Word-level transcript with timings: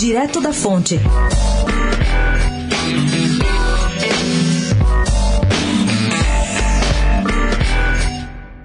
Direto 0.00 0.40
da 0.40 0.50
Fonte. 0.50 0.98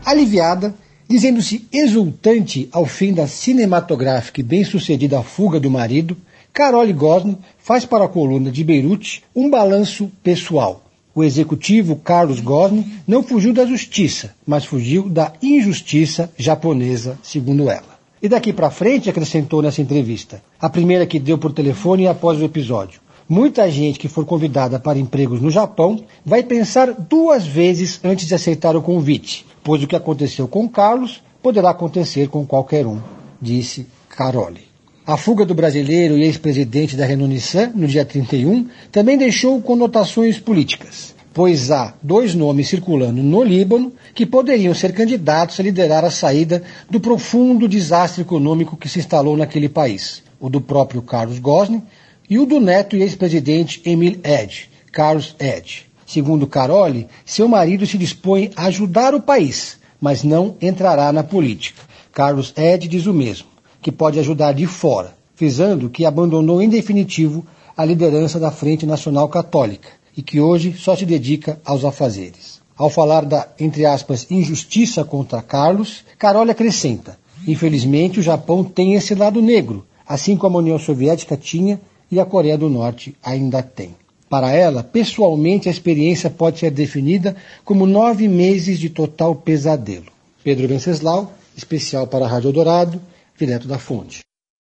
Aliviada, 0.05 0.73
dizendo-se 1.09 1.67
exultante 1.73 2.69
ao 2.71 2.85
fim 2.85 3.13
da 3.13 3.27
cinematográfica 3.27 4.39
e 4.39 4.43
bem-sucedida 4.45 5.21
fuga 5.23 5.59
do 5.59 5.69
marido, 5.69 6.15
Carole 6.53 6.93
Gosno 6.93 7.37
faz 7.57 7.83
para 7.83 8.05
a 8.05 8.07
coluna 8.07 8.49
de 8.49 8.63
Beirute 8.63 9.21
um 9.35 9.49
balanço 9.49 10.09
pessoal. 10.23 10.85
O 11.13 11.21
executivo 11.21 11.97
Carlos 11.97 12.39
Gosno 12.39 12.85
não 13.05 13.21
fugiu 13.21 13.51
da 13.51 13.65
justiça, 13.65 14.33
mas 14.47 14.63
fugiu 14.63 15.09
da 15.09 15.33
injustiça 15.43 16.31
japonesa, 16.37 17.19
segundo 17.21 17.69
ela. 17.69 17.94
E 18.21 18.29
daqui 18.29 18.53
para 18.53 18.71
frente, 18.71 19.09
acrescentou 19.09 19.61
nessa 19.61 19.81
entrevista, 19.81 20.41
a 20.59 20.69
primeira 20.69 21.05
que 21.05 21.19
deu 21.19 21.37
por 21.37 21.51
telefone 21.51 22.07
após 22.07 22.39
o 22.39 22.43
episódio. 22.43 23.01
Muita 23.27 23.69
gente 23.71 23.97
que 23.97 24.07
for 24.07 24.23
convidada 24.23 24.79
para 24.79 24.99
empregos 24.99 25.41
no 25.41 25.49
Japão 25.49 26.03
vai 26.23 26.43
pensar 26.43 26.93
duas 26.93 27.45
vezes 27.45 27.99
antes 28.03 28.27
de 28.27 28.35
aceitar 28.35 28.75
o 28.75 28.83
convite, 28.83 29.45
pois 29.63 29.81
o 29.81 29.87
que 29.87 29.95
aconteceu 29.95 30.47
com 30.47 30.69
Carlos 30.69 31.23
poderá 31.41 31.71
acontecer 31.71 32.29
com 32.29 32.45
qualquer 32.45 32.85
um, 32.85 32.99
disse 33.41 33.87
Carole. 34.09 34.61
A 35.07 35.17
fuga 35.17 35.43
do 35.43 35.55
brasileiro 35.55 36.17
e 36.17 36.23
ex-presidente 36.23 36.95
da 36.95 37.05
Renault-Nissan, 37.05 37.71
no 37.73 37.87
dia 37.87 38.05
31, 38.05 38.67
também 38.91 39.17
deixou 39.17 39.59
conotações 39.59 40.39
políticas, 40.39 41.14
pois 41.35 41.69
há 41.69 41.93
dois 42.01 42.33
nomes 42.33 42.69
circulando 42.69 43.21
no 43.21 43.43
Líbano 43.43 43.91
que 44.13 44.25
poderiam 44.25 44.73
ser 44.73 44.93
candidatos 44.93 45.59
a 45.59 45.63
liderar 45.63 46.05
a 46.05 46.09
saída 46.09 46.63
do 46.89 46.97
profundo 46.97 47.67
desastre 47.67 48.21
econômico 48.21 48.77
que 48.77 48.87
se 48.87 48.99
instalou 48.99 49.35
naquele 49.35 49.67
país. 49.67 50.23
O 50.39 50.49
do 50.49 50.61
próprio 50.61 51.01
Carlos 51.01 51.37
Gosling 51.37 51.83
e 52.29 52.39
o 52.39 52.45
do 52.45 52.61
neto 52.61 52.95
e 52.95 53.01
ex-presidente 53.01 53.81
Emil 53.83 54.17
Ed, 54.23 54.69
Carlos 54.93 55.35
Ed. 55.37 55.85
Segundo 56.07 56.47
Carole, 56.47 57.05
seu 57.25 57.49
marido 57.49 57.85
se 57.85 57.97
dispõe 57.97 58.51
a 58.55 58.67
ajudar 58.67 59.13
o 59.13 59.21
país, 59.21 59.77
mas 59.99 60.23
não 60.23 60.55
entrará 60.61 61.11
na 61.11 61.21
política. 61.21 61.81
Carlos 62.13 62.53
Ed 62.55 62.87
diz 62.87 63.07
o 63.07 63.13
mesmo, 63.13 63.47
que 63.81 63.91
pode 63.91 64.17
ajudar 64.19 64.53
de 64.53 64.65
fora, 64.65 65.13
frisando 65.35 65.89
que 65.89 66.05
abandonou 66.05 66.61
em 66.61 66.69
definitivo 66.69 67.45
a 67.75 67.83
liderança 67.83 68.39
da 68.39 68.51
Frente 68.51 68.85
Nacional 68.85 69.27
Católica 69.27 70.04
e 70.15 70.21
que 70.21 70.39
hoje 70.39 70.73
só 70.77 70.95
se 70.95 71.05
dedica 71.05 71.59
aos 71.65 71.83
afazeres. 71.83 72.61
Ao 72.77 72.89
falar 72.89 73.25
da, 73.25 73.47
entre 73.59 73.85
aspas, 73.85 74.27
injustiça 74.29 75.03
contra 75.03 75.41
Carlos, 75.41 76.03
Carole 76.17 76.51
acrescenta: 76.51 77.17
infelizmente 77.47 78.19
o 78.19 78.23
Japão 78.23 78.63
tem 78.63 78.95
esse 78.95 79.15
lado 79.15 79.41
negro, 79.41 79.85
assim 80.07 80.35
como 80.35 80.57
a 80.57 80.61
União 80.61 80.77
Soviética 80.77 81.37
tinha 81.37 81.79
e 82.11 82.19
a 82.19 82.25
Coreia 82.25 82.57
do 82.57 82.69
Norte 82.69 83.15
ainda 83.23 83.63
tem. 83.63 83.95
Para 84.29 84.51
ela, 84.51 84.83
pessoalmente, 84.83 85.69
a 85.69 85.71
experiência 85.71 86.29
pode 86.29 86.59
ser 86.59 86.71
definida 86.71 87.35
como 87.63 87.85
nove 87.85 88.27
meses 88.27 88.79
de 88.79 88.89
total 88.89 89.35
pesadelo. 89.35 90.07
Pedro 90.43 90.67
Venceslau, 90.67 91.33
especial 91.55 92.07
para 92.07 92.25
a 92.25 92.27
Rádio 92.27 92.51
Dourado, 92.51 93.01
direto 93.37 93.67
da 93.67 93.77
fonte. 93.77 94.19